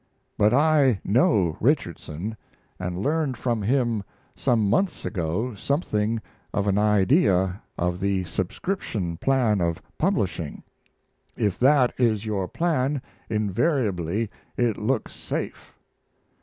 [0.35, 2.35] But I know Richardson,
[2.79, 4.01] and learned from him
[4.35, 6.19] some months ago something
[6.55, 10.63] of an idea of the subscription plan of publishing.
[11.37, 15.71] If that is your plan invariably it looks safe.